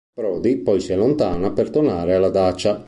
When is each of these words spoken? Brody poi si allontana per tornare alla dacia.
Brody 0.15 0.63
poi 0.63 0.79
si 0.79 0.93
allontana 0.93 1.51
per 1.51 1.69
tornare 1.69 2.15
alla 2.15 2.29
dacia. 2.29 2.79